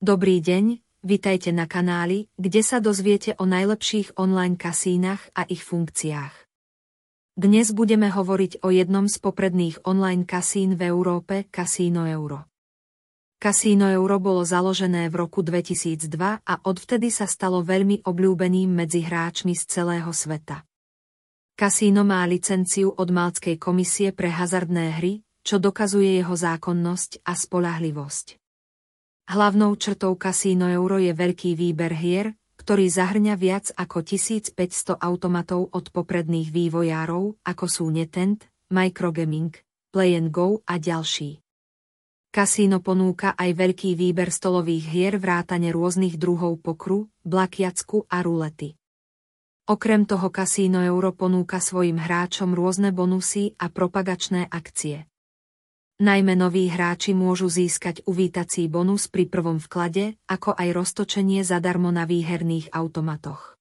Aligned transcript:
Dobrý 0.00 0.40
deň, 0.40 0.80
vitajte 1.04 1.52
na 1.52 1.68
kanáli, 1.68 2.32
kde 2.40 2.64
sa 2.64 2.80
dozviete 2.80 3.36
o 3.36 3.44
najlepších 3.44 4.16
online 4.16 4.56
kasínach 4.56 5.28
a 5.36 5.44
ich 5.44 5.60
funkciách. 5.60 6.32
Dnes 7.36 7.76
budeme 7.76 8.08
hovoriť 8.08 8.64
o 8.64 8.72
jednom 8.72 9.04
z 9.12 9.20
popredných 9.20 9.84
online 9.84 10.24
kasín 10.24 10.72
v 10.80 10.88
Európe, 10.88 11.52
Casino 11.52 12.08
Euro. 12.08 12.48
Casino 13.36 13.92
Euro 13.92 14.16
bolo 14.24 14.40
založené 14.40 15.12
v 15.12 15.20
roku 15.20 15.44
2002 15.44 16.08
a 16.48 16.54
odvtedy 16.64 17.12
sa 17.12 17.28
stalo 17.28 17.60
veľmi 17.60 18.00
obľúbeným 18.00 18.72
medzi 18.72 19.04
hráčmi 19.04 19.52
z 19.52 19.68
celého 19.68 20.16
sveta. 20.16 20.64
Kasíno 21.60 22.08
má 22.08 22.24
licenciu 22.24 22.88
od 22.88 23.08
Malckej 23.12 23.60
komisie 23.60 24.16
pre 24.16 24.32
hazardné 24.32 24.96
hry, 24.96 25.20
čo 25.44 25.60
dokazuje 25.60 26.24
jeho 26.24 26.32
zákonnosť 26.32 27.20
a 27.20 27.36
spolahlivosť. 27.36 28.39
Hlavnou 29.30 29.78
črtou 29.78 30.18
Casino 30.18 30.66
Euro 30.66 30.98
je 30.98 31.14
veľký 31.14 31.54
výber 31.54 31.94
hier, 31.94 32.34
ktorý 32.58 32.90
zahrňa 32.90 33.38
viac 33.38 33.70
ako 33.78 34.02
1500 34.02 34.58
automatov 34.98 35.70
od 35.70 35.86
popredných 35.94 36.50
vývojárov, 36.50 37.38
ako 37.46 37.66
sú 37.70 37.94
Netent, 37.94 38.50
Microgaming, 38.74 39.54
Play 39.94 40.18
and 40.18 40.34
Go 40.34 40.66
a 40.66 40.82
ďalší. 40.82 41.38
Kasíno 42.34 42.82
ponúka 42.82 43.38
aj 43.38 43.54
veľký 43.54 43.94
výber 43.94 44.34
stolových 44.34 44.84
hier 44.90 45.14
vrátane 45.14 45.70
rôznych 45.70 46.18
druhov 46.18 46.58
pokru, 46.58 47.06
blakiacku 47.22 48.10
a 48.10 48.26
rulety. 48.26 48.74
Okrem 49.70 50.10
toho 50.10 50.26
Casino 50.34 50.82
Euro 50.82 51.14
ponúka 51.14 51.62
svojim 51.62 52.02
hráčom 52.02 52.50
rôzne 52.50 52.90
bonusy 52.90 53.54
a 53.62 53.70
propagačné 53.70 54.50
akcie. 54.50 55.09
Najmä 56.00 56.32
noví 56.32 56.64
hráči 56.72 57.12
môžu 57.12 57.52
získať 57.52 58.00
uvítací 58.08 58.72
bonus 58.72 59.04
pri 59.12 59.28
prvom 59.28 59.60
vklade, 59.60 60.16
ako 60.32 60.56
aj 60.56 60.72
roztočenie 60.72 61.44
zadarmo 61.44 61.92
na 61.92 62.08
výherných 62.08 62.72
automatoch. 62.72 63.60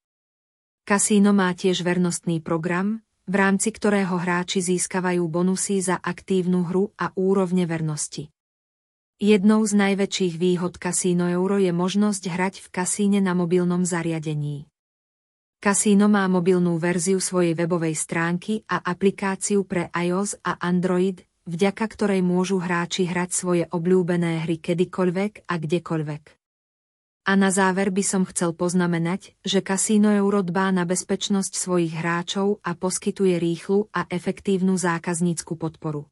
Kasíno 0.87 1.35
má 1.35 1.51
tiež 1.51 1.83
vernostný 1.83 2.39
program, 2.39 3.03
v 3.27 3.35
rámci 3.35 3.75
ktorého 3.75 4.15
hráči 4.15 4.63
získavajú 4.63 5.19
bonusy 5.27 5.83
za 5.83 5.99
aktívnu 5.99 6.63
hru 6.71 6.95
a 6.95 7.11
úrovne 7.19 7.67
vernosti. 7.67 8.31
Jednou 9.19 9.67
z 9.67 9.75
najväčších 9.75 10.39
výhod 10.39 10.79
Casino 10.79 11.27
Euro 11.27 11.59
je 11.59 11.75
možnosť 11.75 12.23
hrať 12.31 12.63
v 12.63 12.67
kasíne 12.71 13.19
na 13.19 13.35
mobilnom 13.35 13.83
zariadení. 13.83 14.63
Casino 15.59 16.07
má 16.07 16.23
mobilnú 16.31 16.79
verziu 16.79 17.19
svojej 17.19 17.51
webovej 17.51 17.99
stránky 17.99 18.63
a 18.63 18.79
aplikáciu 18.79 19.67
pre 19.67 19.91
iOS 19.91 20.39
a 20.39 20.55
Android, 20.55 21.28
vďaka 21.49 21.85
ktorej 21.89 22.21
môžu 22.21 22.61
hráči 22.61 23.09
hrať 23.09 23.29
svoje 23.33 23.63
obľúbené 23.73 24.45
hry 24.45 24.61
kedykoľvek 24.61 25.49
a 25.49 25.53
kdekoľvek. 25.57 26.23
A 27.29 27.37
na 27.37 27.49
záver 27.49 27.89
by 27.93 28.03
som 28.05 28.23
chcel 28.25 28.53
poznamenať, 28.53 29.37
že 29.45 29.65
Casino 29.65 30.09
Euro 30.13 30.45
dbá 30.45 30.69
na 30.69 30.85
bezpečnosť 30.85 31.53
svojich 31.57 31.93
hráčov 31.97 32.61
a 32.61 32.73
poskytuje 32.73 33.37
rýchlu 33.37 33.89
a 33.93 34.05
efektívnu 34.09 34.77
zákaznícku 34.77 35.57
podporu. 35.57 36.09